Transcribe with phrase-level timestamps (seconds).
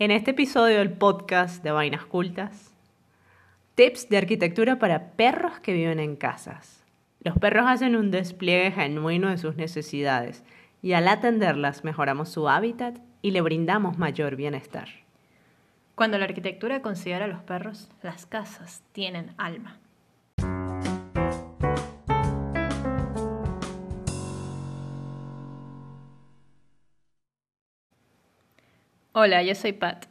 [0.00, 2.72] En este episodio del podcast de Vainas Cultas,
[3.74, 6.84] tips de arquitectura para perros que viven en casas.
[7.18, 10.44] Los perros hacen un despliegue genuino de sus necesidades
[10.82, 14.88] y al atenderlas mejoramos su hábitat y le brindamos mayor bienestar.
[15.96, 19.80] Cuando la arquitectura considera a los perros, las casas tienen alma.
[29.20, 30.06] Hola, yo soy Pat.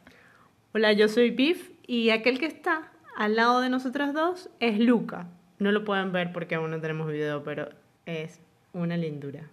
[0.74, 5.28] Hola, yo soy Biff y aquel que está al lado de nosotras dos es Luca.
[5.58, 7.70] No lo pueden ver porque aún no tenemos video, pero
[8.04, 8.38] es
[8.74, 9.48] una lindura.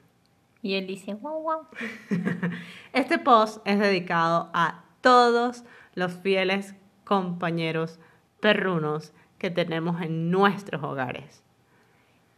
[0.61, 1.67] Y él dice, wow, wow.
[2.91, 6.75] Este post es dedicado a todos los fieles
[7.05, 7.97] compañeros
[8.41, 11.44] perrunos que tenemos en nuestros hogares.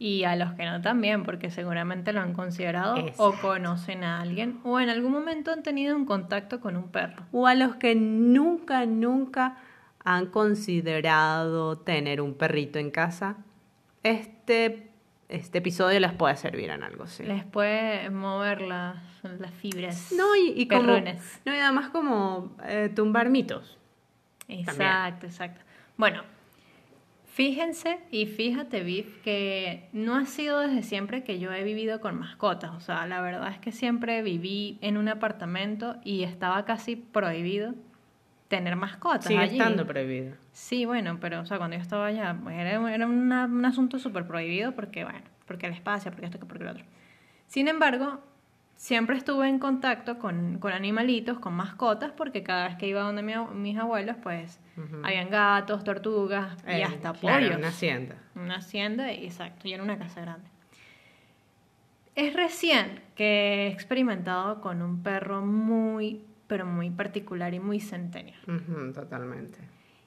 [0.00, 4.60] Y a los que no también, porque seguramente lo han considerado o conocen a alguien
[4.62, 7.24] o en algún momento han tenido un contacto con un perro.
[7.32, 9.56] O a los que nunca, nunca
[10.04, 13.38] han considerado tener un perrito en casa.
[14.04, 14.88] Este,
[15.28, 17.24] este episodio les puede servir en algo, sí.
[17.24, 20.12] Les puede mover las, las fibras.
[20.16, 21.40] No, y, y como, perrunas.
[21.44, 23.78] no, y además como eh, tumbar mitos.
[24.46, 25.60] Exacto, exacto.
[25.96, 26.22] Bueno,
[27.38, 32.18] fíjense y fíjate, Viv, que no ha sido desde siempre que yo he vivido con
[32.18, 32.72] mascotas.
[32.72, 37.76] O sea, la verdad es que siempre viví en un apartamento y estaba casi prohibido
[38.48, 39.26] tener mascotas.
[39.26, 39.52] Sigue allí.
[39.52, 40.34] estando prohibido.
[40.50, 44.00] Sí, bueno, pero o sea, cuando yo estaba allá, pues era, era una- un asunto
[44.00, 46.84] súper prohibido porque, bueno, porque el espacio, porque esto, porque lo otro.
[47.46, 48.20] Sin embargo,
[48.78, 53.22] siempre estuve en contacto con, con animalitos, con mascotas, porque cada vez que iba donde
[53.22, 54.60] mi mis abuelos, pues
[55.02, 57.58] habían gatos, tortugas y Eh, hasta claro, pollos.
[57.58, 58.14] una hacienda.
[58.36, 60.48] Una hacienda, exacto, y era una casa grande.
[62.14, 68.38] Es recién que he experimentado con un perro muy, pero muy particular y muy centennial.
[68.46, 69.58] Ujú, totalmente.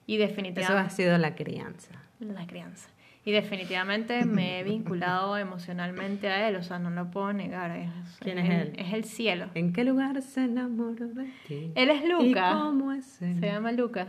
[0.07, 0.87] Y Eso definitivamente...
[0.87, 1.91] ha sido la crianza.
[2.19, 2.89] La crianza.
[3.23, 7.71] Y definitivamente me he vinculado emocionalmente a él, o sea, no lo puedo negar.
[7.77, 7.89] Es,
[8.19, 8.73] ¿Quién es él?
[8.77, 9.47] Es el cielo.
[9.53, 11.71] ¿En qué lugar se enamoró de ti?
[11.75, 12.51] Él es ¿Y Luca.
[12.53, 13.39] cómo es él?
[13.39, 14.07] Se llama Luca.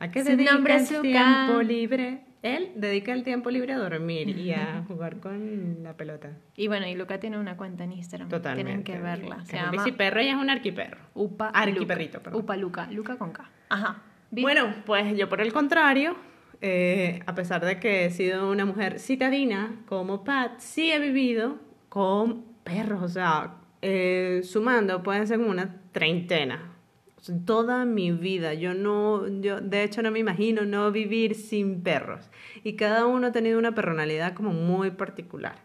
[0.00, 1.02] ¿A qué Su dedica nombre el es Luca.
[1.02, 2.20] tiempo libre?
[2.40, 6.30] Él dedica el tiempo libre a dormir y a jugar con la pelota.
[6.56, 8.28] Y bueno, y Luca tiene una cuenta en Instagram.
[8.28, 8.64] Totalmente.
[8.64, 9.44] Tienen que verla.
[9.44, 10.98] Se es un llama biciperro y es un arquiperro.
[11.14, 12.22] Upa Arquiperrito, Luca.
[12.24, 12.40] perdón.
[12.40, 12.86] Upa Luca.
[12.92, 13.50] Luca con K.
[13.70, 14.02] Ajá.
[14.30, 14.42] ¿Viste?
[14.42, 16.14] Bueno, pues yo por el contrario,
[16.60, 21.58] eh, a pesar de que he sido una mujer citadina como Pat, sí he vivido
[21.88, 26.72] con perros, o sea, eh, sumando pueden ser como una treintena.
[27.16, 31.34] O sea, toda mi vida, yo no, yo de hecho no me imagino no vivir
[31.34, 32.30] sin perros.
[32.64, 35.56] Y cada uno ha tenido una personalidad como muy particular.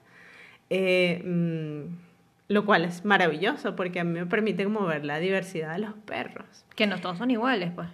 [0.70, 1.96] Eh, mm,
[2.48, 5.94] lo cual es maravilloso porque a mí me permite como ver la diversidad de los
[5.94, 6.66] perros.
[6.76, 7.90] Que no todos son iguales, pues.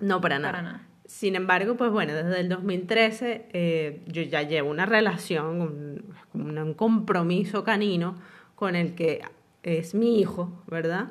[0.00, 0.52] No, para nada.
[0.52, 0.93] Para nada.
[1.06, 6.14] Sin embargo, pues bueno, desde el 2013 eh, yo ya llevo una relación, un,
[6.58, 8.14] un- compromiso canino
[8.54, 9.20] con el que
[9.62, 11.08] es mi hijo, ¿verdad?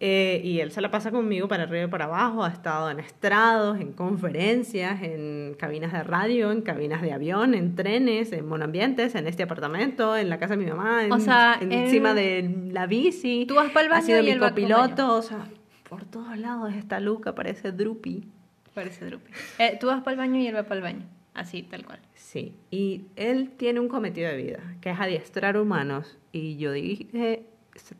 [0.00, 3.00] Eh, y él se la pasa conmigo para arriba y para abajo, ha estado en
[3.00, 9.14] estrados, en conferencias, en cabinas de radio, en cabinas de avión, en trenes, en monoambientes,
[9.16, 12.14] en este apartamento, en la casa de mi mamá, en- O sea, en- él- encima
[12.14, 13.44] de la bici.
[13.46, 15.48] Tú vas pa'l Ha baño sido y mi copiloto, o sea,
[15.88, 18.28] por todos lados está Luca, parece Drupi.
[18.74, 19.30] Parece Drupi.
[19.58, 21.06] Eh, tú vas para el baño y él va para el baño.
[21.34, 22.00] Así, tal cual.
[22.14, 26.18] Sí, y él tiene un cometido de vida, que es adiestrar humanos.
[26.32, 27.46] Y yo dije,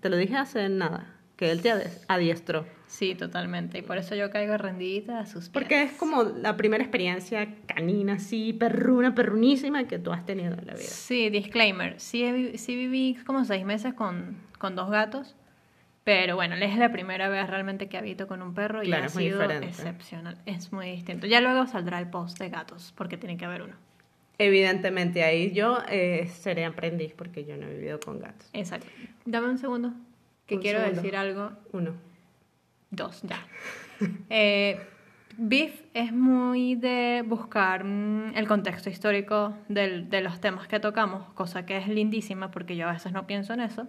[0.01, 1.73] te lo dije hace nada, que él te
[2.09, 2.67] adiestró.
[2.89, 3.79] Sí, totalmente.
[3.79, 5.51] Y por eso yo caigo rendidita a sus pies.
[5.53, 10.67] Porque es como la primera experiencia canina, así, perruna, perrunísima que tú has tenido en
[10.67, 10.89] la vida.
[10.89, 12.01] Sí, disclaimer.
[12.01, 15.37] Sí, sí viví como seis meses con, con dos gatos.
[16.09, 19.07] Pero bueno, es la primera vez realmente que habito con un perro y Claro, ha
[19.09, 20.39] es muy sido excepcional.
[20.47, 21.27] Es muy distinto.
[21.27, 23.75] Ya luego saldrá el post de gatos, porque tiene que haber uno.
[24.39, 28.49] Evidentemente, ahí yo eh, seré aprendiz porque yo no he vivido con gatos.
[28.53, 28.87] Exacto.
[29.27, 29.93] Dame un segundo,
[30.47, 31.03] que Un quiero segundo.
[31.03, 31.51] decir algo.
[31.73, 31.93] Uno.
[32.91, 33.45] Dos, ya.
[34.31, 34.81] Eh,
[35.37, 41.29] Biff es muy de buscar mm, el contexto histórico del- de los temas que tocamos,
[41.35, 43.89] cosa que es lindísima porque yo a veces no pienso en eso.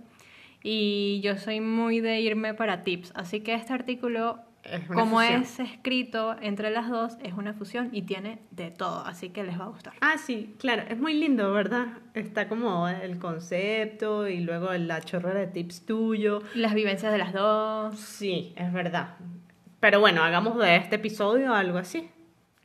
[0.63, 3.11] Y yo soy muy de irme para tips.
[3.15, 5.41] Así que este artículo, Es como fusión.
[5.41, 9.05] es escrito entre las dos, es una fusión y tiene de todo.
[9.05, 9.93] Así que les va a gustar.
[10.01, 11.87] Ah, sí, claro, es muy lindo, ¿verdad?
[12.13, 16.41] Está como el concepto y luego la chorrera de tips tuyo.
[16.55, 17.97] Las vivencias de las dos.
[17.97, 19.15] Sí, es verdad.
[19.79, 22.09] Pero bueno, hagamos de este episodio algo así.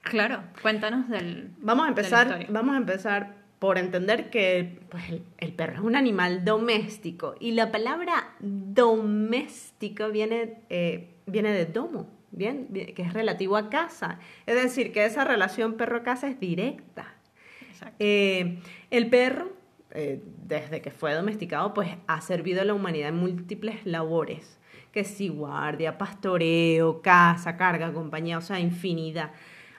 [0.03, 1.51] Claro, cuéntanos del.
[1.59, 5.73] Vamos a de la empezar, vamos a empezar por entender que pues, el, el perro
[5.73, 13.01] es un animal doméstico y la palabra doméstico viene, eh, viene de domo, bien, que
[13.01, 14.19] es relativo a casa.
[14.45, 17.15] Es decir, que esa relación perro-casa es directa.
[17.99, 18.59] Eh,
[18.91, 19.51] el perro,
[19.93, 24.59] eh, desde que fue domesticado, pues ha servido a la humanidad en múltiples labores,
[24.93, 29.31] que si guardia, pastoreo, caza, carga, compañía, o sea, infinidad.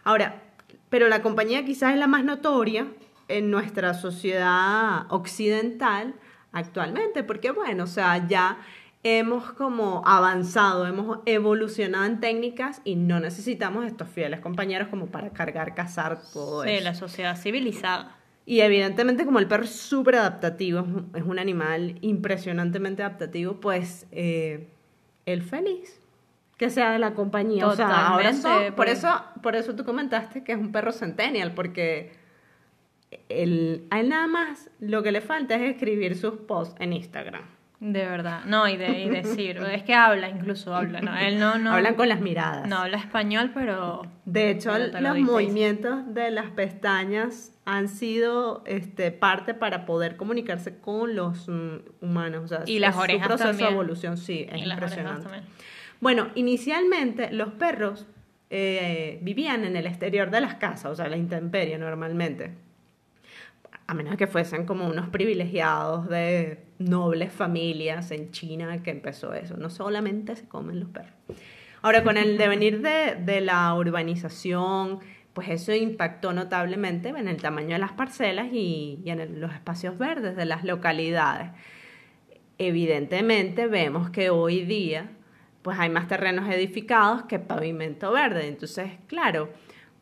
[0.04, 0.42] Ahora,
[0.90, 2.88] pero la compañía quizás es la más notoria
[3.28, 6.14] en nuestra sociedad occidental
[6.52, 8.58] actualmente, porque bueno, o sea, ya
[9.04, 15.30] hemos como avanzado, hemos evolucionado en técnicas y no necesitamos estos fieles compañeros como para
[15.32, 16.84] cargar, cazar, todo Sí, eso.
[16.84, 18.16] la sociedad civilizada.
[18.48, 20.86] Y evidentemente como el perro es súper adaptativo,
[21.16, 24.70] es un- animal impresionantemente adaptativo, pues eh,
[25.26, 26.00] él feliz
[26.58, 27.68] que sea de la compañía.
[27.68, 28.98] O sea, ahora Totalmente, son- por, pues.
[29.00, 32.14] eso, por eso tú comentaste que es un perro centennial, porque
[33.30, 37.44] él, a él nada más lo que le falta es escribir sus posts en Instagram.
[37.80, 38.46] De verdad.
[38.46, 39.58] No, y, de, y decir.
[39.72, 41.02] es que habla, incluso habla.
[41.02, 41.16] ¿no?
[41.18, 41.74] Él no, no.
[41.74, 42.68] Hablan con las miradas.
[42.68, 44.02] No habla español, pero.
[44.24, 49.86] De hecho, Pero te lo los movimientos de las pestañas han sido este, parte para
[49.86, 52.44] poder comunicarse con los mm, humanos.
[52.46, 53.70] O sea, Y las es su orejas proceso también.
[53.70, 55.30] de evolución, sí, es y orejas impresionante.
[56.00, 58.08] Bueno, inicialmente los perros
[58.50, 62.54] eh, vivían en el exterior de las casas, o sea, la intemperie normalmente.
[63.88, 69.58] A menos que fuesen como unos privilegiados de nobles familias en China que empezó eso.
[69.58, 71.14] No solamente se comen los perros.
[71.82, 75.00] Ahora, con el devenir de, de la urbanización,
[75.36, 80.36] pues eso impactó notablemente en el tamaño de las parcelas y, en los espacios verdes
[80.38, 81.52] de las localidades
[82.58, 85.10] evidentemente vemos que hoy día
[85.62, 88.48] pues hay más terrenos edificados que pavimento verde.
[88.48, 89.50] Entonces, claro,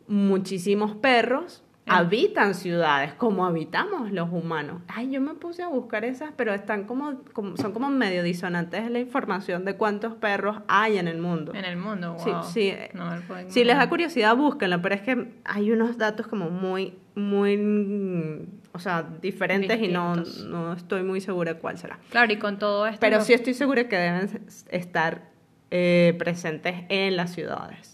[0.08, 1.64] muchísimos perros.
[1.86, 4.82] Habitan ciudades como habitamos los humanos.
[4.88, 8.90] Ay, yo me puse a buscar esas, pero están como, como- son como medio disonantes
[8.90, 11.54] la información de cuántos perros hay en el mundo.
[11.54, 12.44] En el mundo, Sí, wow.
[12.44, 12.74] sí.
[12.94, 16.28] No me lo puedo Si les da curiosidad, búsquenlo, pero es que hay unos datos
[16.28, 20.16] como muy, muy, o sea, diferentes y no,
[20.48, 22.00] no estoy muy segura cuál será.
[22.10, 23.00] Claro, y con todo esto.
[23.02, 24.30] Pero sí estoy segura que deben
[24.70, 25.30] estar
[25.72, 27.93] eh, presentes en las ciudades.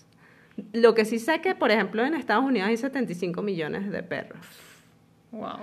[0.73, 4.39] Lo que sí sé que, por ejemplo, en Estados Unidos hay 75 millones de perros.
[5.31, 5.59] Wow.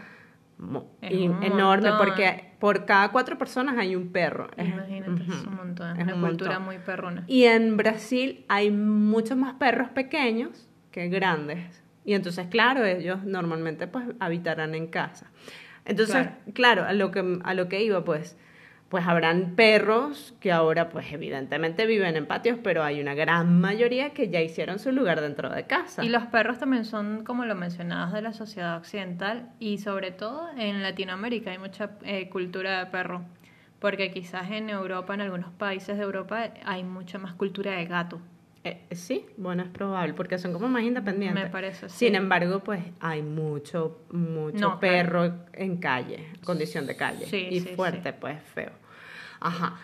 [0.59, 1.99] Mo- Es y- un enorme, montón.
[2.07, 4.49] porque por cada cuatro personas hay un perro.
[4.57, 5.91] Imagínate, es un montón.
[5.97, 6.65] Es es una un cultura montón.
[6.65, 7.25] muy perrona.
[7.27, 11.83] Y en Brasil hay muchos más perros pequeños que grandes.
[12.07, 15.31] Y entonces, claro, ellos normalmente pues habitarán en casa.
[15.85, 18.37] Entonces, claro, a, lo que, a lo que iba, pues,
[18.89, 24.11] pues habrán perros que ahora, pues evidentemente viven en patios, pero hay una gran mayoría
[24.11, 26.05] que ya hicieron su lugar dentro de casa.
[26.05, 30.49] Y los perros también son, como lo mencionabas, de la sociedad occidental y sobre todo
[30.57, 33.25] en Latinoamérica hay mucha eh, cultura de perro.
[33.81, 38.21] Porque quizás en Europa, en algunos países de Europa, hay mucha más cultura de gato.
[38.67, 41.45] Eh, sí, bueno, es probable, porque son como más independientes.
[41.45, 42.07] Me parece, sí.
[42.07, 44.81] Sin embargo, pues hay mucho, mucho No, claro.
[44.81, 47.27] perro en calle, condición de calle.
[47.27, 48.73] Sí, y sí, fuerte, pues feo.
[49.39, 49.77] Ajá.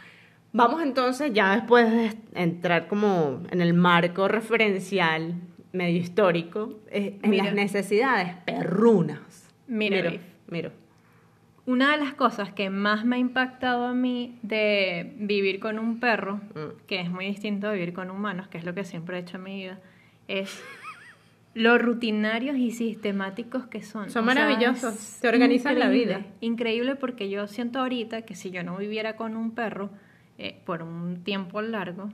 [0.53, 5.35] Vamos entonces, ya después de entrar como en el marco referencial
[5.73, 7.45] medio histórico, eh, en Mira.
[7.45, 9.49] las necesidades perrunas.
[9.69, 10.73] Mira, miro, miro.
[11.65, 16.01] Una de las cosas que más me ha impactado a mí de vivir con un
[16.01, 16.87] perro, Mm.
[16.89, 19.37] que es muy distinto a vivir con humanos, que es lo que siempre he hecho
[19.37, 19.79] en mi vida,
[20.29, 20.61] es
[21.55, 24.11] lo rutinarios y sistemáticos que son.
[24.11, 26.23] Son O sea, maravillosos, es te organizan la vida.
[26.41, 29.91] Increíble porque yo siento ahorita que si yo no viviera con un perro
[30.39, 32.11] eh, por un tiempo largo,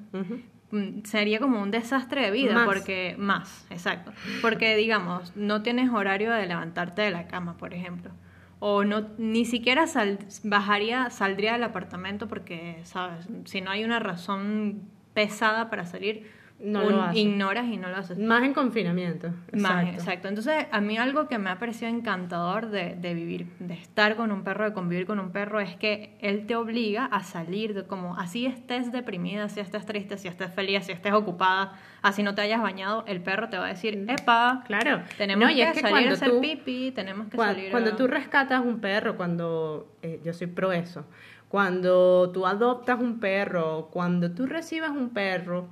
[0.73, 2.67] mm, sería como un desastre de vida Más.
[2.67, 8.11] porque más exacto porque digamos no tienes horario de levantarte de la cama por ejemplo
[8.61, 13.99] o no ni siquiera sal- bajaría saldría del apartamento porque sabes si no hay una
[14.01, 14.83] razón
[15.15, 16.27] pesada para salir
[16.61, 17.19] No un- lo haces.
[17.23, 19.29] ignoras y no lo haces Más en confinamiento.
[19.53, 19.91] más, exacto.
[19.93, 20.29] exacto.
[20.29, 24.33] Entonces, a mí algo que me ha parecido encantador de, de vivir, de estar con
[24.33, 27.85] un perro, de convivir con un perro, es que él te obliga a salir de
[27.87, 32.35] como, así estés deprimida, así estés triste, si estés feliz, si estés ocupada, así no
[32.35, 35.03] te hayas bañado, el perro te va a decir, epa, Claro.
[35.17, 37.95] tenemos No, y que, es que salir a hacer tú- pipi, tenemos que salir Cuando,
[37.95, 41.05] tú rescatas un perro, cuando eh, yo soy pro eso,
[41.49, 45.69] cuando tú adoptas un perro, cuando tú recibes un perro,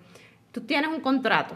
[0.56, 1.54] tú tienes un contrato.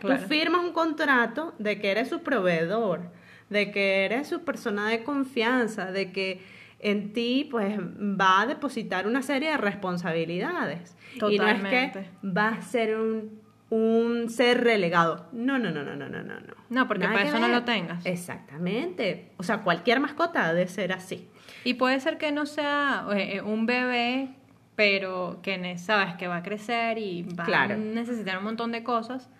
[0.00, 3.02] Tú firmas un contrato de que eres su proveedor,
[3.50, 6.40] de que eres su persona de confianza, de que
[6.80, 10.96] en ti pues va a depositar una serie de responsabilidades.
[11.30, 15.28] Y no es que va a ser un, un ser relegado.
[15.30, 16.40] No, no, no, no, no, no, no.
[16.40, 18.04] No, No, porque Nada para eso no lo tengas.
[18.04, 19.30] Exactamente.
[19.36, 21.28] O sea, cualquier mascota ha de ser así.
[21.62, 24.34] Y puede ser que no sea eh, un bebé
[24.76, 27.74] pero que sabes que va a crecer y va Claro.
[27.74, 29.30] a necesitar un montón de cosas,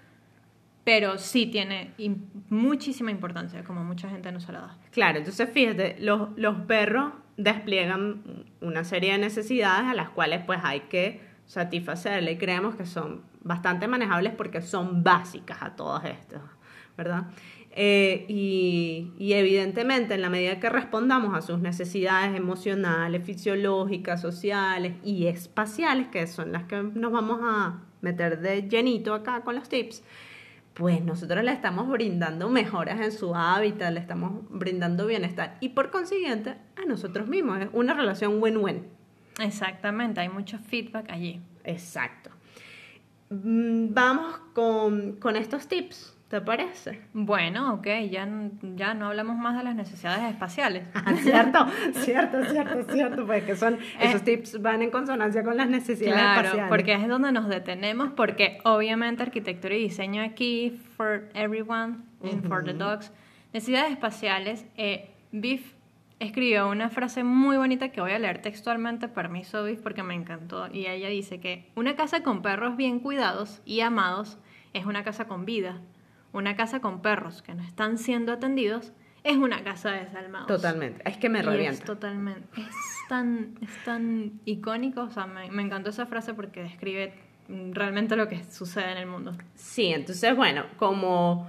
[0.85, 4.77] pero sí tiene im- muchísima importancia, como mucha gente no se la da.
[4.93, 8.23] Claro, entonces fíjate, los, los perros despliegan
[8.61, 13.23] una serie de necesidades a las cuales pues hay que satisfacerle y creemos que son
[13.43, 16.41] bastante manejables porque son básicas a todas estas,
[16.97, 17.25] ¿verdad?
[17.77, 24.95] Eh, y, y evidentemente en la medida que respondamos a sus necesidades emocionales, fisiológicas, sociales
[25.03, 29.69] y espaciales, que son las que nos vamos a meter de llenito acá con los
[29.69, 30.05] tips,
[30.75, 35.91] pues nosotros le estamos brindando mejoras en su hábitat, le estamos brindando bienestar y por
[35.91, 37.61] consiguiente a nosotros mismos.
[37.61, 38.85] Es una relación win-win.
[39.41, 41.41] Exactamente, hay mucho feedback allí.
[41.65, 42.31] Exacto.
[43.31, 47.01] Mm, Vamos con, con estos tips, ¿te parece?
[47.13, 48.29] Bueno, ok, ya,
[48.75, 50.85] ya no hablamos más de las necesidades espaciales.
[50.95, 55.57] Ah, cierto, cierto, cierto, cierto, pues que son, esos Eh, tips van en consonancia con
[55.57, 56.69] las necesidades Claro, espaciales.
[56.69, 62.65] porque es donde nos detenemos, porque obviamente arquitectura y diseño aquí, for everyone, and for
[62.65, 63.13] the dogs.
[63.53, 65.75] Necesidades espaciales, eh, Biff
[66.21, 70.69] escribió una frase muy bonita que voy a leer textualmente, permiso Biff, porque me encantó,
[70.73, 74.39] y ella dice que una casa con perros bien cuidados y amados
[74.73, 75.81] es una casa con vida.
[76.35, 80.49] Una casa con perros que no están siendo atendidos es una casa de desalmados.
[80.49, 81.85] Totalmente, es que me es revienta.
[81.85, 82.61] totalmente.
[82.61, 85.03] Es tan, es tan icónico.
[85.03, 87.15] O sea, me, me encantó esa frase porque describe
[87.49, 89.33] realmente lo que sucede en el mundo.
[89.55, 91.49] Sí, entonces, bueno, como,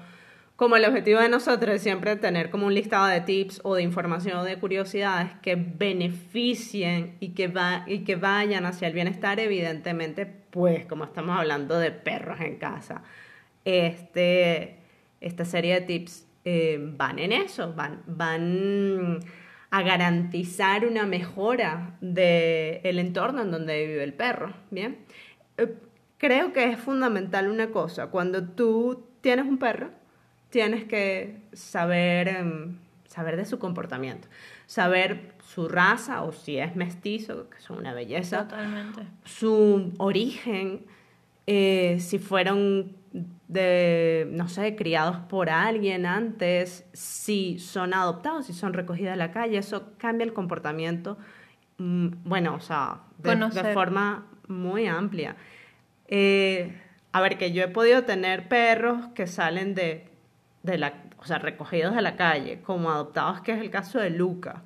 [0.56, 3.82] como el objetivo de nosotros es siempre tener como un listado de tips o de
[3.84, 9.40] información o de curiosidades que beneficien y que, va, y que vayan hacia el bienestar,
[9.40, 13.04] evidentemente, pues como estamos hablando de perros en casa,
[13.66, 14.78] este,
[15.20, 19.20] esta serie de tips eh, van en eso, van, van
[19.72, 25.00] a garantizar una mejora del entorno en donde vive el perro, ¿bien?
[25.58, 25.74] Eh,
[26.18, 29.90] creo que es fundamental una cosa, cuando tú tienes un perro,
[30.50, 34.28] tienes que saber, em, saber de su comportamiento,
[34.68, 39.02] saber su raza o si es mestizo, que son una belleza, Totalmente.
[39.24, 40.86] su origen,
[41.48, 42.96] eh, si fueron
[43.48, 49.32] de, no sé, criados por alguien antes, si son adoptados, si son recogidos de la
[49.32, 51.18] calle, eso cambia el comportamiento,
[51.78, 55.36] mm, bueno, o sea, de, forma muy amplia.
[56.08, 56.82] Eh,
[57.12, 60.10] a ver, que yo he podido tener perros que salen de,
[60.64, 64.10] de la, o sea, recogidos de la calle, como adoptados, que es el caso de
[64.10, 64.64] Luca.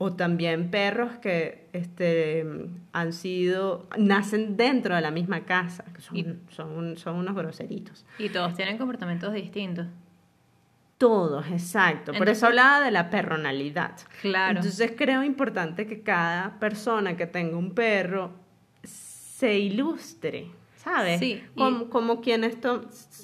[0.00, 2.46] O también perros que este,
[2.92, 8.06] han sido, nacen dentro de la misma casa, que son, Y- son, son unos groseritos.
[8.18, 9.86] Y todos tienen comportamientos distintos.
[10.98, 12.12] Todos, exacto.
[12.12, 13.92] Por eso hablaba de la personalidad.
[14.20, 14.58] Claro.
[14.58, 18.32] Entonces creo importante que cada persona que tenga un perro
[18.82, 21.20] se ilustre, ¿sabes?
[21.20, 22.56] Sí, y- Como, como quienes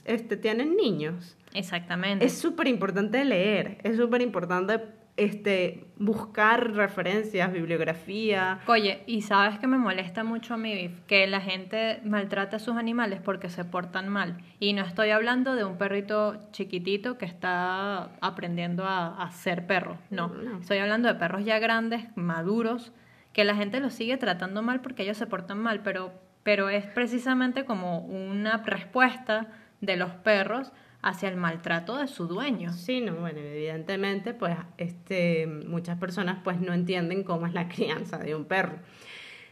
[0.04, 1.36] este, tienen niños.
[1.52, 2.24] Exactamente.
[2.24, 4.80] Es súper importante leer, es súper importante
[5.16, 8.60] este, buscar referencias, bibliografía.
[8.66, 12.76] Oye, y sabes que me molesta mucho a mí, que la gente maltrata a sus
[12.76, 14.38] animales porque se portan mal.
[14.58, 19.98] Y no estoy hablando de un perrito chiquitito que está aprendiendo a, a ser perro.
[20.10, 20.28] No.
[20.28, 20.58] No.
[20.58, 22.92] Estoy hablando de perros ya grandes, maduros,
[23.32, 26.86] que la gente los sigue tratando mal porque ellos se portan mal, pero, pero es
[26.86, 29.48] precisamente como una respuesta
[29.80, 30.72] de los perros
[31.06, 32.72] hacia el maltrato de su dueño.
[32.72, 38.18] Sí, no, bueno, evidentemente, pues este, muchas personas pues no entienden cómo es la crianza
[38.18, 38.78] de un perro.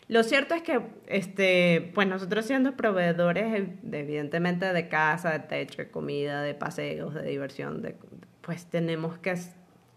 [0.09, 5.39] Lo cierto es que, este, pues nosotros siendo proveedores, eh, de- evidentemente, de casa, de
[5.41, 7.97] techo, de comida, de paseos, de diversión, de,
[8.41, 9.35] pues tenemos que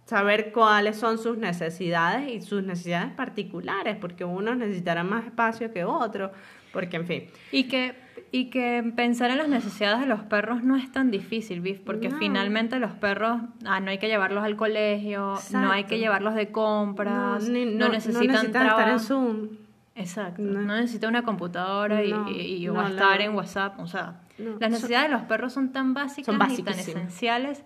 [0.06, 5.84] saber cuáles son sus necesidades y sus necesidades particulares, porque unos necesitarán más espacio que
[5.84, 6.32] otros,
[6.72, 7.96] porque, en fin, Y que,
[8.32, 12.10] y que pensar en las necesidades de los perros no es tan difícil, Biff, porque
[12.10, 12.18] No.
[12.18, 16.52] finalmente los perros, ah, no hay que llevarlos al colegio, no hay que llevarlos de
[16.52, 19.00] compras, no, ni- necesitan, estar en.
[19.00, 19.48] Zoom.
[19.96, 20.62] Exacto, No.
[20.62, 24.20] no, necesita una computadora y- No, y, y- no, o estar en WhatsApp, o sea,
[24.38, 27.64] No, las necesidades de los perros son tan básicas Son y tan esenciales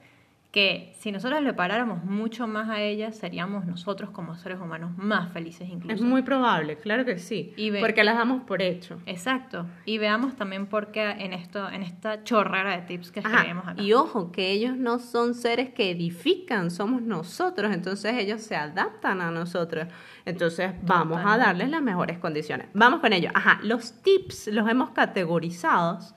[0.52, 5.32] que si nosotros le paráramos mucho más a ellas, seríamos nosotros como seres humanos más
[5.32, 5.94] felices incluso.
[5.94, 9.00] Es muy probable, claro que sí, Y ve- porque las damos por hecho.
[9.06, 9.68] Exacto.
[9.86, 13.80] Y veamos también por qué en esto, en esta chorrera de tips que escribimos acá.
[13.80, 19.22] Y ojo, que ellos no son seres que edifican, somos nosotros, entonces ellos se adaptan
[19.22, 19.88] a nosotros.
[20.26, 22.70] Entonces vamos a darles las mejores condiciones.
[22.74, 23.30] Vamos con ello.
[23.36, 26.16] Ajá, los tips los hemos categorizados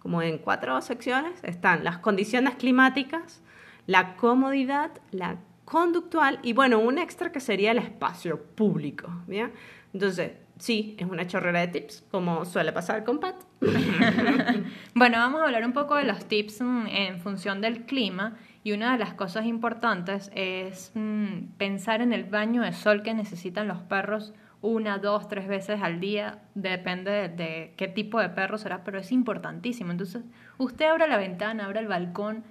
[0.00, 1.44] como en cuatro secciones.
[1.44, 3.42] Están las condiciones climáticas,
[3.90, 9.50] la comodidad, la conductual y bueno, un extra que sería el espacio público, ¿bien?
[9.92, 13.34] Entonces, sí, es una chorrera de tips, como suele pasar con Pat.
[14.94, 18.36] bueno, vamos a hablar un poco de los tips mm, en función del clima.
[18.62, 23.12] Y una de las cosas importantes es mm, pensar en el baño de sol que
[23.12, 24.32] necesitan los perros
[24.62, 29.10] una, dos, tres veces al día, depende de, qué tipo de perro será, pero es
[29.10, 29.90] importantísimo.
[29.90, 30.22] Entonces,
[30.58, 32.44] usted abre la ventana, abre el balcón.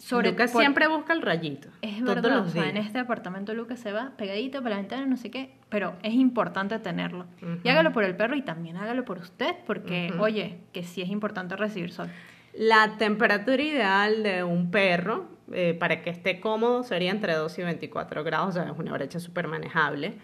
[0.00, 1.68] Sobre Lucas siempre busca el rayito.
[1.82, 5.50] Es verdad, en este apartamento Lucas se va pegadito para la ventana, no sé qué,
[5.68, 7.26] pero es importante tenerlo.
[7.62, 11.10] Y hágalo por el perro y también hágalo por usted, porque, oye, que sí es
[11.10, 12.08] importante recibir sol.
[12.54, 17.62] La temperatura ideal de un perro eh, para que esté cómodo sería entre 2 y
[17.62, 20.14] 24 grados, o sea, es una brecha súper manejable.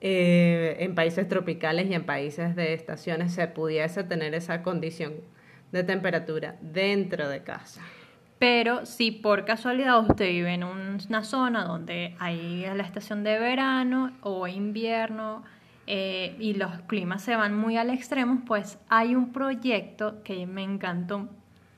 [0.00, 5.14] Eh, en países tropicales y en países de estaciones se pudiese tener esa condición
[5.70, 7.82] de temperatura dentro de casa.
[8.38, 14.12] Pero si por casualidad usted vive en una zona donde hay la estación de verano
[14.22, 15.42] o invierno
[15.86, 20.62] eh, y los climas se van muy al extremo, pues hay un proyecto que me
[20.62, 21.28] encantó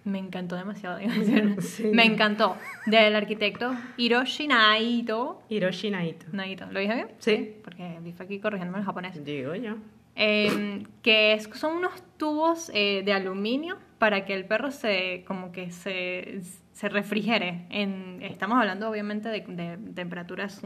[0.05, 0.99] me encantó demasiado.
[1.93, 2.57] Me encantó.
[2.87, 5.43] Del arquitecto Hiroshi Naito.
[5.51, 6.27] Hiroshi Naito.
[6.33, 6.67] Naito.
[6.71, 7.09] ¿Lo dije bien?
[7.19, 7.57] Sí.
[7.63, 9.25] Porque dije aquí corrigiéndome en japonés.
[9.25, 9.75] Digo yo.
[10.15, 15.71] Em, que son unos tubos eh, de aluminio para que el perro se como que
[15.71, 16.41] se,
[16.73, 17.67] se refrigere.
[17.71, 20.61] En, estamos hablando obviamente de, temperaturas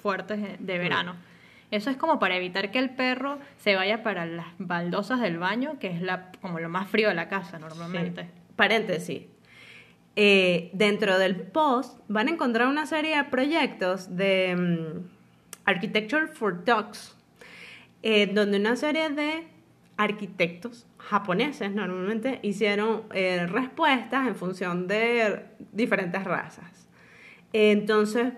[0.00, 1.16] fuertes de, verano.
[1.70, 5.78] Eso es como para evitar que el perro se vaya para las baldosas del baño,
[5.78, 9.22] que es la, como lo más frío de la casa normalmente paréntesis,
[10.16, 15.08] eh, dentro del post van a encontrar una serie de proyectos de mm,
[15.66, 17.14] Architecture for Dogs,
[18.02, 19.46] eh, donde una serie de
[19.98, 26.88] arquitectos japoneses normalmente hicieron eh, respuestas en función de diferentes razas.
[27.52, 28.34] Entonces,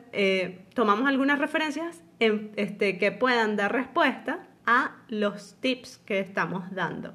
[0.74, 7.14] tomamos algunas referencias este, que puedan dar respuesta a los tips que estamos dando.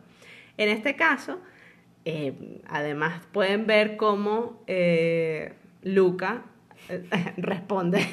[0.58, 1.40] En este caso,
[2.06, 6.44] eh, además, pueden ver cómo eh, Luca
[6.90, 7.04] eh,
[7.38, 8.06] responde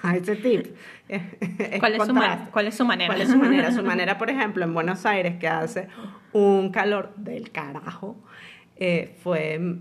[0.02, 0.76] a ese tip.
[1.80, 2.14] ¿Cuál es, su
[2.50, 3.08] ¿Cuál es, su manera?
[3.08, 3.72] ¿Cuál es su manera?
[3.72, 5.88] Su manera, por ejemplo, en Buenos Aires, que hace
[6.32, 8.16] un calor del carajo,
[9.22, 9.78] fue...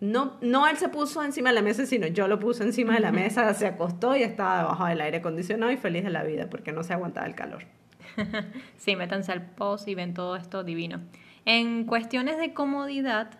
[0.00, 3.00] No, no él se puso encima de la mesa, sino yo lo puse encima de
[3.00, 6.48] la mesa, se acostó y estaba debajo del aire acondicionado y feliz de la vida
[6.48, 7.64] porque no se aguantaba el calor.
[8.78, 11.00] sí, métanse al post y ven todo esto divino.
[11.44, 13.38] En cuestiones de comodidad,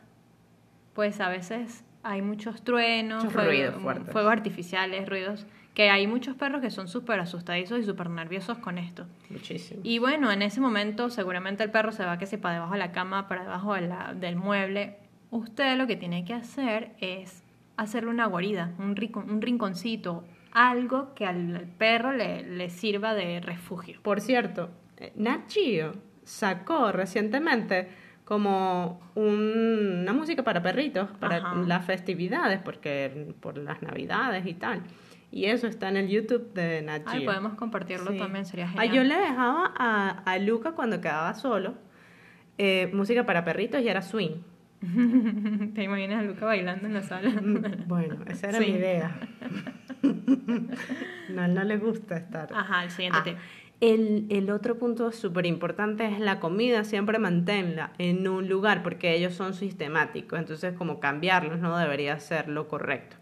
[0.92, 6.88] pues a veces hay muchos truenos, fuegos artificiales, ruidos, que hay muchos perros que son
[6.88, 9.06] súper asustadizos y súper nerviosos con esto.
[9.28, 9.80] Muchísimo.
[9.85, 12.78] Y bueno, en ese momento seguramente el perro se va que se para debajo de
[12.78, 14.96] la cama, para debajo del mueble.
[15.30, 17.44] Usted lo que tiene que hacer es
[17.76, 18.96] hacerle una guarida, un,
[19.28, 24.00] un rinconcito, algo que al, perro le, le, sirva de refugio.
[24.02, 25.92] Por cierto, eh, Nachio
[26.24, 27.88] sacó recientemente
[28.30, 34.82] como una música para perritos, para las festividades, porque por las navidades y tal.
[35.32, 38.92] Y eso está en el YouTube de Nat Ay, podemos compartirlo también, sería genial.
[38.92, 41.74] yo le dejaba a, a Luca cuando quedaba solo
[42.56, 44.42] eh, música para perritos y era swing.
[45.74, 47.30] ¿Te imaginas a Luca bailando en la sala?
[47.30, 49.18] Mm, bueno, esa era mi idea.
[51.30, 52.48] no, no le gusta estar.
[52.54, 58.28] Ajá, el siguiente ah, el, otro punto súper importante es la comida, siempre manténla en
[58.28, 63.16] un lugar porque ellos son sistemáticos, entonces como cambiarlos no debería ser lo correcto.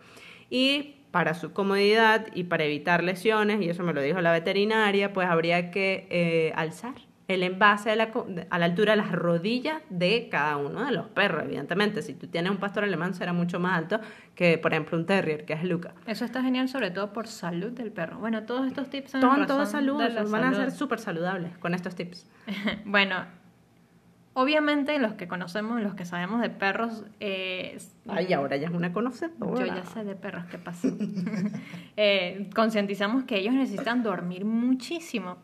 [0.50, 5.12] Y para su comodidad y para evitar lesiones, y eso me lo dijo la veterinaria,
[5.12, 8.10] pues habría que eh, alzar el envase a la,
[8.48, 12.00] a la altura de las rodillas de cada uno de los perros, evidentemente.
[12.00, 14.00] Si tú tienes un pastor alemán será mucho más alto
[14.34, 15.92] que, por ejemplo, un terrier, que es Luca.
[16.06, 18.18] Eso está genial, sobre todo por salud del perro.
[18.18, 21.94] Bueno, todos estos tips son Son todos salud, van a ser súper saludables con estos
[21.94, 22.26] tips.
[22.86, 23.26] bueno,
[24.32, 27.04] obviamente los que conocemos, los que sabemos de perros...
[27.20, 29.66] Eh, Ay, ahora ya es una conocedora.
[29.66, 30.88] Yo ya sé de perros, ¿qué pasa?
[31.98, 35.36] eh, concientizamos que ellos necesitan dormir muchísimo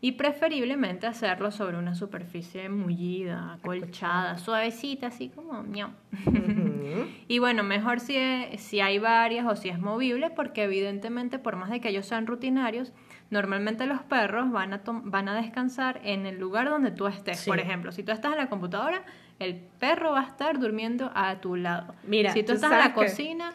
[0.00, 5.90] y preferiblemente hacerlo sobre una superficie mullida, acolchada, suavecita, así como miau.
[7.28, 8.16] y bueno, mejor si,
[8.58, 12.26] si hay varias o si es movible, porque evidentemente por más de que ellos sean
[12.26, 12.92] rutinarios,
[13.30, 17.46] normalmente los perros van a, van a descansar en el lugar donde tú estés.
[17.46, 19.02] Por ejemplo, si tú estás en la computadora,
[19.38, 21.94] el perro va a estar durmiendo a tu lado.
[22.06, 23.54] Mira, si tú, estás en la cocina...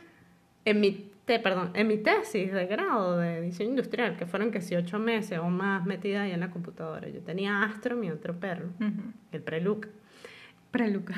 [0.63, 4.75] En mi perdón, en mi tesis de grado de diseño industrial, que fueron que si
[4.75, 8.69] ocho meses o más metida ahí en la computadora, yo tenía Astro, mi otro perro,
[9.31, 9.89] el Preluca.
[10.71, 11.13] Preluca.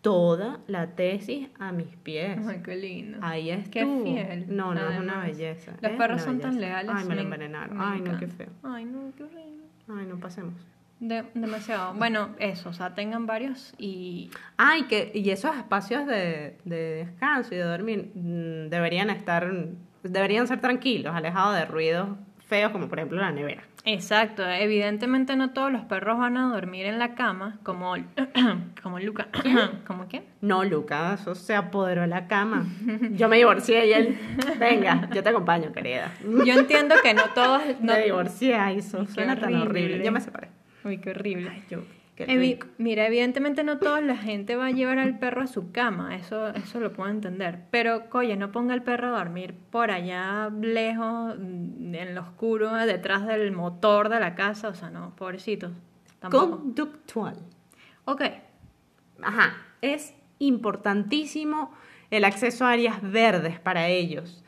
[0.00, 2.38] toda la tesis a mis pies.
[2.46, 3.18] Ay, qué lindo.
[3.20, 4.46] Ahí es Qué fiel.
[4.48, 5.72] No, no, es una belleza.
[5.82, 6.92] Los es perros son tan leales.
[6.94, 7.76] Ay, me lo en- envenenaron.
[7.76, 8.48] me Ay, no, qué feo.
[8.62, 9.64] Ay, no, qué horrible.
[9.88, 10.54] Ay, no pasemos.
[11.00, 11.94] De- demasiado.
[11.94, 17.54] Bueno, eso, o sea, tengan varios y Ay, que, y esos espacios de, de descanso
[17.54, 19.48] y de dormir mm, deberían estar,
[20.02, 22.08] deberían ser tranquilos, alejados de ruidos
[22.48, 23.62] feos como por ejemplo la nevera.
[23.84, 27.94] Exacto, evidentemente no todos los perros van a dormir en la cama, como,
[28.82, 29.28] como Luca.
[29.86, 30.24] ¿Como quién?
[30.40, 32.66] No, Lucas, eso se apoderó de la cama.
[33.12, 34.18] Yo me divorcié y él,
[34.58, 36.10] venga, yo te acompaño, querida.
[36.44, 37.62] Yo entiendo que no todos...
[37.80, 37.92] No...
[37.94, 39.84] Me divorcié, eso qué suena tan horrible.
[39.84, 40.04] horrible.
[40.04, 40.48] Yo me separé.
[40.88, 41.50] Uy, qué horrible.
[41.50, 41.82] Ay, yo,
[42.16, 42.66] qué Evi- rico.
[42.78, 46.48] Mira, evidentemente no toda la gente va a llevar al perro a su cama, eso,
[46.48, 47.60] eso lo puedo entender.
[47.70, 52.72] Pero, oye, no ponga al perro a dormir por allá lejos, mm, en lo oscuro,
[52.74, 55.70] detrás del motor de la casa, o sea, no, pobrecito.
[56.18, 56.58] Tampoco.
[56.58, 57.36] Conductual.
[58.04, 58.22] Ok,
[59.22, 61.72] Ajá, es importantísimo
[62.10, 64.42] el acceso a áreas verdes para ellos.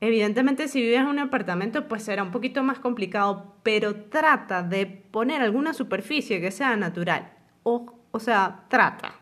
[0.00, 4.86] Evidentemente, si vives en un apartamento, pues será un poquito más complicado, pero trata de
[4.86, 7.32] poner alguna superficie que sea natural.
[7.64, 9.14] O, o sea, trata.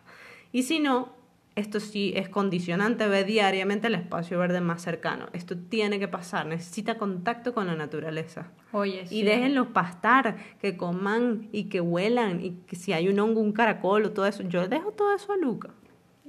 [0.53, 1.17] Y si no,
[1.57, 5.27] esto sí es condicionante, ve diariamente el espacio verde más cercano.
[5.33, 8.49] Esto tiene que pasar, necesita contacto con la naturaleza.
[8.73, 9.21] oye, sí.
[9.21, 13.53] Y déjenlos pastar, que coman y que huelan, y que si hay un hongo, un
[13.53, 14.43] caracol o todo eso.
[14.43, 15.71] Yo dejo todo eso a Luca.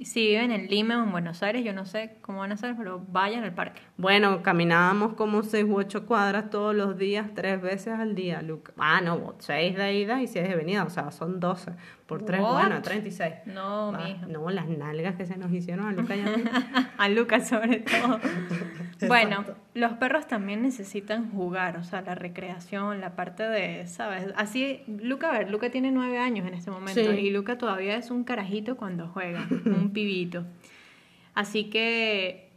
[0.02, 2.74] Si viven en Lima o en Buenos Aires, yo no sé cómo van a hacer,
[2.76, 3.80] pero vayan al parque.
[3.96, 8.72] Bueno, caminábamos como seis u ocho cuadras todos los días, tres veces al día, Luca.
[8.78, 11.72] Ah, no, seis de ida y seis de venida, o sea, son doce.
[12.06, 12.52] Por tres, What?
[12.52, 13.34] bueno, treinta y seis.
[13.46, 14.26] No, mija.
[14.26, 16.44] No, las nalgas que se nos hicieron a Luca y a mí.
[16.96, 18.20] a Lucas sobre todo.
[19.06, 24.26] bueno, los perros también necesitan jugar, o sea, la recreación, la parte de, ¿sabes?
[24.36, 27.06] Así, Luca, a ver, Luca tiene nueve años en este momento Sí.
[27.18, 30.44] y Luca todavía es un carajito cuando juega, un pibito.
[31.34, 32.48] Así que,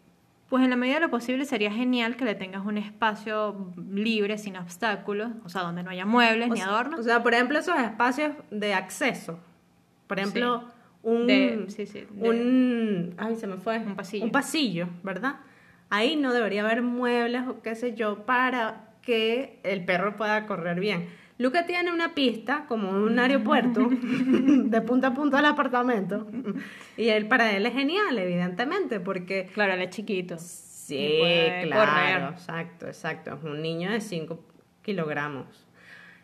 [0.49, 4.37] pues en la medida de lo posible sería genial que le tengas un espacio libre,
[4.37, 6.99] sin obstáculos, o sea, donde no haya muebles O ni sea- adornos.
[6.99, 9.39] O sea, por ejemplo, esos espacios de acceso.
[10.07, 10.63] Por ejemplo,
[11.03, 14.25] un, De- sí, sí, de- un, ay, se me fue, Un pasillo.
[14.25, 15.35] un pasillo, ¿verdad?
[15.91, 20.79] Ahí no debería haber muebles o qué sé yo para que el perro pueda correr
[20.79, 21.09] bien.
[21.37, 26.27] Luca tiene una pista como un aeropuerto de punta a punta del apartamento
[26.95, 30.37] y él para él es genial, evidentemente, porque Claro, él es chiquito.
[30.39, 31.19] Sí,
[31.63, 32.33] claro, correr.
[32.33, 33.33] exacto, exacto.
[33.35, 34.39] Es un niño de 5
[34.81, 35.67] kilogramos.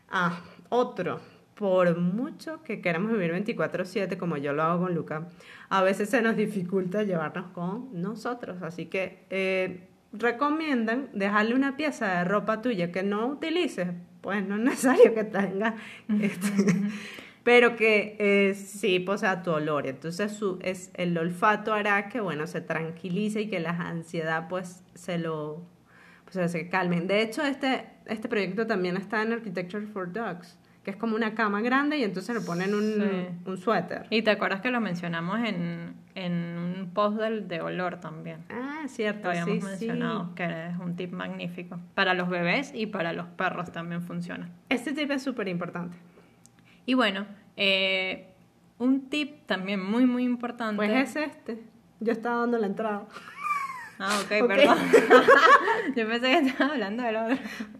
[0.10, 1.19] Ah, otro.
[1.57, 5.27] Por mucho que queramos vivir 24/7 como yo lo hago con Luca,
[5.69, 8.61] a veces se nos dificulta llevarnos con nosotros.
[8.61, 13.89] Así que eh, recomiendan dejarle una pieza de ropa tuya que no utilices.
[14.21, 15.75] Pues no es necesario que tenga,
[16.21, 16.75] este,
[17.43, 19.87] pero que eh, sí posea tu olor.
[19.87, 24.83] Entonces su, es, el olfato hará que bueno se tranquilice y que la ansiedad pues
[24.95, 25.65] se lo
[26.31, 27.07] pues, se calmen.
[27.07, 30.57] De hecho, este, este proyecto también está en Architecture for Dogs,
[30.88, 33.28] que es como una cama grande y entonces le ponen un, Sí.
[33.50, 34.08] un suéter.
[34.10, 38.45] Y te acuerdas que lo mencionamos en, en un post del, de olor también.
[38.50, 40.36] Ah, cierto, Lo habíamos sí, mencionado, sí.
[40.36, 41.78] que es un tip magnífico.
[41.93, 44.50] Para los bebés y para los perros también funciona.
[44.69, 45.97] Este tip es súper importante.
[46.86, 47.26] Y bueno,
[47.58, 48.30] eh,
[48.78, 50.78] un tip también muy, muy importante.
[50.78, 51.62] Pues es este.
[52.00, 53.04] Yo estaba dando la entrada.
[54.00, 54.47] Ah, ok, Ok.
[54.47, 54.78] perdón.
[55.97, 57.38] Yo pensé que estabas hablando del otro.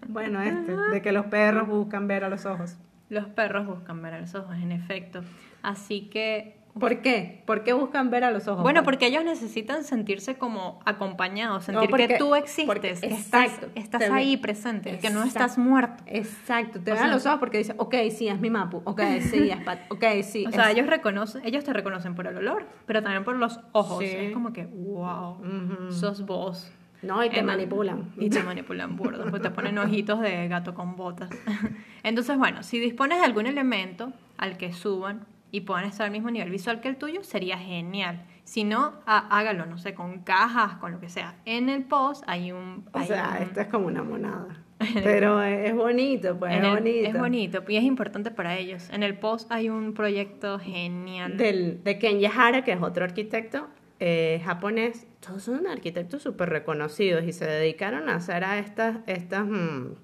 [0.08, 2.76] Bueno, este, de que los perros buscan ver a los ojos.
[3.10, 5.22] Los perros buscan ver a los ojos, en efecto.
[5.62, 7.41] Así que ¿Por qué?
[7.48, 8.62] ¿Por qué buscan ver a los ojos?
[8.62, 12.30] Bueno, porque ellos necesitan sentirse como acompañados, No, sentir porque- que tú
[12.67, 15.28] porque- existes, exacto, estás, estás ahí presente, que no Exacto.
[15.46, 16.04] estás muerto.
[16.06, 19.02] Exacto, te O ven a los ojos porque dicen, ok, sí, es mi mapu, ok,
[19.22, 20.46] sí, es Pat, ok, sí.
[20.48, 23.98] O sea, ellos reconocen, ellos te reconocen por el olor, pero también por los ojos.
[23.98, 24.12] Sí.
[24.15, 25.91] Es como que, wow, Ujú.
[25.91, 26.72] sos vos.
[27.01, 28.12] No, y te Eh, manipulan.
[28.17, 31.29] Y te manipulan burdo, pues te ponen ojitos de gato con botas.
[32.03, 36.29] Entonces, bueno, si dispones de algún elemento al que suban y puedan estar al mismo
[36.31, 38.25] nivel visual que el tuyo, sería genial.
[38.43, 41.36] Si no, há- hágalo, no sé, con cajas, con lo que sea.
[41.45, 42.86] En el post hay un...
[42.93, 44.47] O hay sea, un- esto es como una monada.
[45.03, 47.07] Pero es, es bonito, pues en es el- bonito.
[47.10, 48.89] Es bonito y es importante para ellos.
[48.91, 51.36] En el post hay un proyecto genial.
[51.38, 53.67] Del, de Ken Yahara, que es otro arquitecto
[53.99, 55.07] eh, japonés.
[55.19, 59.95] Todos son arquitectos súper reconocidos y se dedicaron a hacer a estas, estas mm,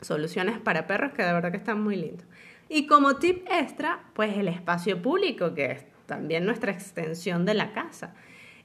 [0.00, 2.26] soluciones para perros que de verdad que están muy lindos.
[2.68, 7.72] Y como tip extra, pues el espacio público, que es también nuestra extensión de la
[7.72, 8.14] casa.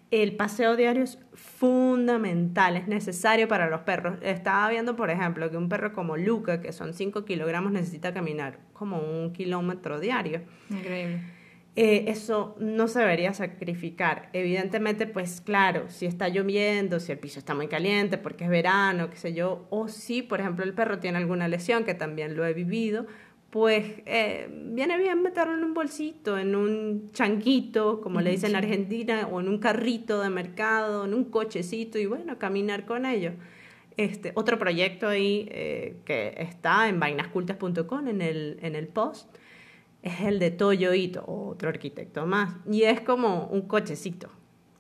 [0.10, 4.18] El paseo diario es fundamental, es necesario para los perros.
[4.22, 8.60] Estaba viendo, por ejemplo, que un perro como Luca, que son 5 kilogramos, necesita caminar
[8.72, 10.44] como un kilómetro diario.
[10.70, 11.37] Increíble.
[11.80, 14.32] Eh, eso no se debería sacrificar.
[14.34, 19.12] Evidentemente, pues claro, si está lloviendo, si el piso está muy caliente porque es verano,
[19.12, 22.48] qué sé yo, o si, por ejemplo, el perro tiene alguna lesión, que también lo
[22.48, 23.06] he vivido,
[23.52, 28.56] pues eh, viene bien meterlo en un bolsito, en un changuito, como le dicen en
[28.56, 33.36] Argentina, o en un carrito de mercado, en un cochecito, y bueno, caminar con ellos.
[33.98, 39.30] Este, otro proyecto ahí eh, que está en vainascultas.com en el, en el post
[40.08, 42.56] es el de Toyo Ito, otro arquitecto más.
[42.70, 44.30] Y es como un cochecito.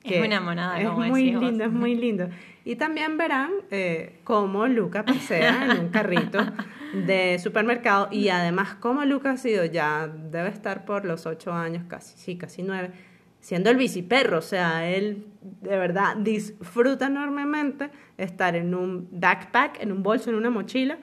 [0.03, 2.29] Es una monada, Es muy lindo, es muy lindo.
[2.63, 6.39] Y también verán eh, cómo Luca pasea en un carrito
[7.05, 11.83] de supermercado y además cómo Luca ha sido ya, debe estar por los ocho años,
[11.89, 12.91] casi, sí, casi nueve,
[13.41, 14.37] siendo el biciperro.
[14.37, 15.25] O sea, él
[15.61, 20.99] de verdad disfruta enormemente estar en un backpack, en un bolso, en una mochila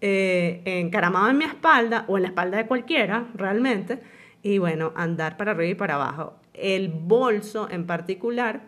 [0.00, 4.00] eh, encaramado en mi espalda o en la espalda de cualquiera, realmente,
[4.42, 6.34] y bueno, andar para arriba y para abajo.
[6.54, 8.62] El bolso en particular,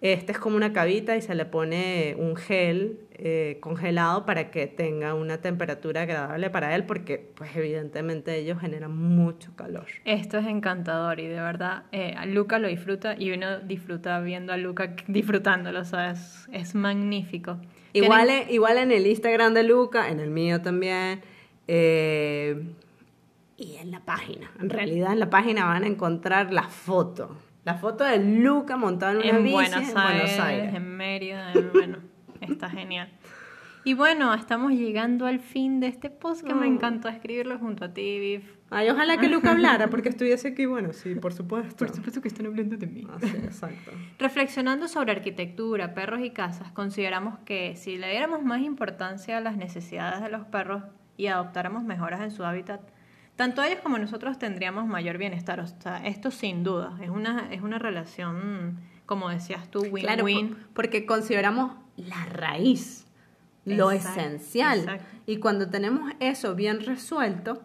[0.00, 4.68] este es como una cabita y se le pone un gel eh, congelado para que
[4.68, 9.86] tenga una temperatura agradable para él, porque pues evidentemente ellos generan mucho calor.
[10.04, 14.56] Esto es encantador y de verdad eh, Luca lo disfruta y uno disfruta viendo a
[14.56, 16.12] Luca disfrutándolo, o sea,
[16.52, 17.58] es magnífico.
[17.92, 21.22] Igual, en, igual en el Instagram de Luca, en el mío también.
[21.66, 22.62] Eh,
[23.56, 24.50] y en la página.
[24.60, 27.36] En realidad en la página van a encontrar la foto.
[27.64, 30.74] La foto de Luca montado en una bici Buenos en Buenos Aires.
[30.74, 31.98] En Mérida, bueno,
[32.40, 33.10] está genial.
[33.88, 36.74] Y bueno, estamos llegando al fin de este post que me mm.
[36.74, 38.42] encantó escribirlo junto a ti, Viv.
[38.68, 41.86] Ay, ojalá que Luca hablara, porque estuviese aquí, bueno, sí, por supuesto.
[41.86, 43.06] Por supuesto que están hablando de mí.
[43.08, 43.92] Ah, sí, exacto.
[44.18, 49.56] Reflexionando sobre arquitectura, perros y casas, consideramos que si le diéramos más importancia a las
[49.56, 50.82] necesidades de los perros
[51.16, 52.82] y adoptáramos mejoras en su hábitat,
[53.36, 55.60] tanto ellos como nosotros tendríamos mayor bienestar.
[55.60, 60.48] O sea, esto sin duda, es una, es una relación, como decías tú, win-win.
[60.48, 63.07] Claro, porque consideramos la raíz,
[63.68, 65.00] lo esencial.
[65.26, 67.62] Y cuando tenemos eso bien resuelto,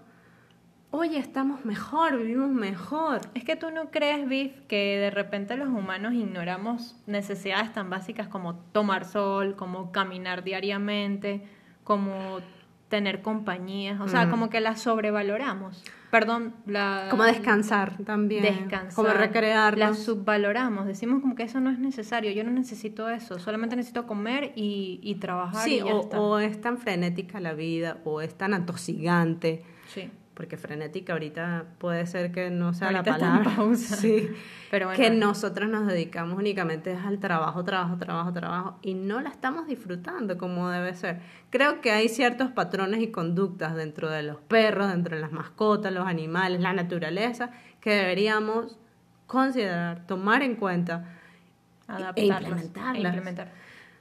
[0.91, 3.21] oye, estamos mejor, vivimos mejor.
[3.33, 8.27] Es que tú no crees, Viv, que de repente los humanos ignoramos necesidades tan básicas
[8.27, 11.47] como tomar sol, como caminar diariamente,
[11.83, 12.39] como
[12.89, 15.83] tener compañías, o sea, como que las sobrevaloramos.
[16.13, 17.07] Perdón, la...
[17.09, 18.43] Como descansar también.
[18.43, 18.93] Descansar.
[18.93, 19.79] Como recrearnos.
[19.79, 24.05] Las subvaloramos, decimos como que eso no es necesario, yo no necesito eso, solamente necesito
[24.05, 25.63] comer y, y trabajar.
[25.63, 26.21] Sí, y ya o, está.
[26.21, 29.63] o es tan frenética la vida, o es tan atosigante.
[29.87, 33.51] Sí porque frenética ahorita puede ser que no sea la palabra.
[33.55, 33.95] pausa.
[34.03, 34.29] Sí.
[34.71, 39.67] Pero Que nosotros nos dedicamos únicamente al trabajo, trabajo, trabajo, trabajo y no la estamos
[39.67, 41.19] disfrutando como debe ser.
[41.51, 45.93] Creo que hay ciertos patrones y conductas dentro de los perros, dentro de las mascotas,
[45.93, 48.77] los animales, la naturaleza, que deberíamos
[49.27, 51.19] considerar, tomar en cuenta
[52.15, 52.95] e implementarlas.
[52.95, 53.51] implementar.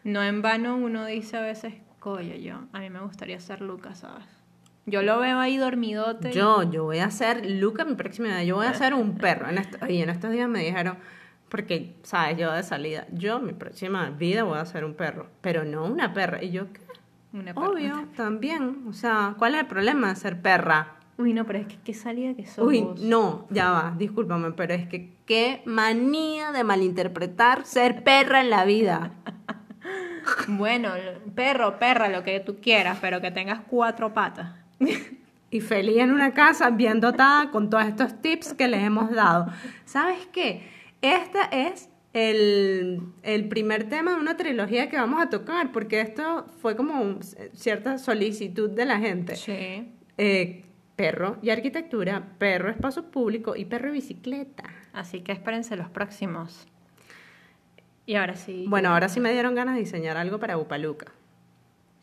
[0.04, 3.98] No en vano uno dice a veces, coño, yo, a mí me gustaría ser Lucas,
[3.98, 4.41] ¿sabes?
[4.84, 6.32] Yo lo veo ahí dormidote.
[6.32, 9.46] Yo, yo voy a ser, Luca, mi próxima edad, yo voy a ser un perro.
[9.48, 10.96] En y en estos días me dijeron,
[11.48, 12.36] porque, ¿sabes?
[12.36, 16.12] Yo de salida, yo mi próxima vida voy a ser un perro, pero no una
[16.12, 16.42] perra.
[16.42, 16.80] Y yo, ¿qué?
[17.32, 17.68] Una perra.
[17.68, 18.84] Obvio, también.
[18.88, 20.96] O sea, ¿cuál es el problema de ser perra?
[21.16, 24.74] Uy, no, pero es que qué salida que sos Uy, no, ya va, discúlpame, pero
[24.74, 29.12] es que qué manía de malinterpretar ser perra en la vida.
[30.48, 30.90] bueno,
[31.36, 34.61] perro, perra, lo que tú quieras, pero que tengas cuatro patas
[35.50, 39.46] y feliz en una casa bien dotada con todos estos tips que les hemos dado.
[39.84, 40.62] ¿Sabes qué?
[41.02, 46.76] Este es el, primer tema de una trilogía que vamos a tocar, porque esto fue
[46.76, 47.18] como
[47.52, 49.36] cierta solicitud de la gente.
[49.36, 49.92] Sí.
[50.18, 50.64] Eh,
[50.96, 54.64] perro y arquitectura, perro espacio público y perro y bicicleta.
[54.92, 56.66] Así que espérense los próximos.
[58.04, 58.66] Y ahora sí.
[58.68, 61.12] Bueno, ahora sí me dieron ganas de diseñar algo para Upaluca.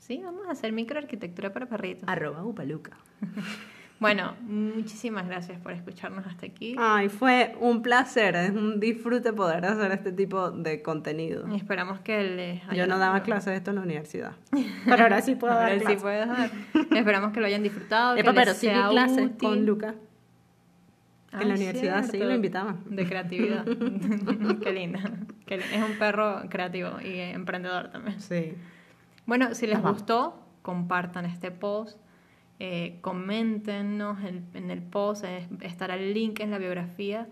[0.10, 2.10] Sí, vamos a hacer microarquitectura para perritos.
[2.10, 2.98] Arroba Upaluca.
[4.00, 6.76] bueno, muchísimas gracias por escucharnos hasta aquí.
[6.80, 11.48] Ay, fue un placer, es un disfrute poder hacer este tipo de contenido.
[11.54, 14.32] Y esperamos que les Yo no daba clases de esto en la universidad,
[14.86, 16.50] pero ahora sí puedo dar sí puedes dar.
[16.74, 19.94] esperamos que lo hayan disfrutado, que pero sí sea clases con Luca.
[21.34, 22.78] en la universidad sí lo invitaba.
[22.88, 23.64] De creatividad.
[24.64, 25.02] Qué linda.
[25.46, 28.20] Es un perro creativo y emprendedor también.
[28.20, 28.56] Sí.
[29.30, 32.00] Bueno, si les gustó, compartan este post,
[32.58, 35.24] eh, coméntenos en, el post,
[35.62, 37.28] estará el link en la biografía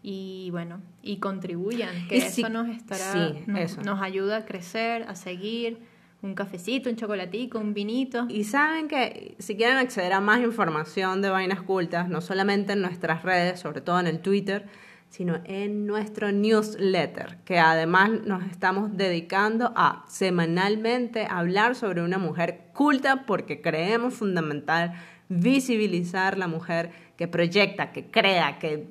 [0.00, 5.80] y bueno, y contribuyan, que eso nos estará, nos, ayuda a crecer, a seguir,
[6.22, 8.26] un cafecito, un chocolatico, un vinito.
[8.28, 12.80] Y saben que si quieren acceder a más información de vainas cultas, no solamente en
[12.80, 14.66] nuestras redes, sobre todo en el Twitter,
[15.10, 22.70] sino en nuestro newsletter, que además nos estamos dedicando a semanalmente hablar sobre una mujer
[22.72, 24.94] culta porque creemos fundamental
[25.28, 28.86] visibilizar la mujer que proyecta, que crea, que...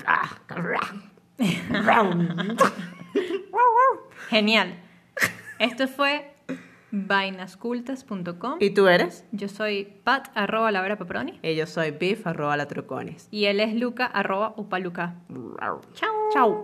[4.29, 4.75] Genial.
[5.57, 6.38] Esto fue
[6.91, 8.57] vainascultas.com.
[8.59, 9.25] ¿Y tú eres?
[9.31, 11.39] Yo soy pat arroba la vera paproni.
[11.43, 13.27] Y yo soy beef arroba la trucones.
[13.31, 15.15] Y él es luca arroba upaluca.
[15.93, 16.63] Chao.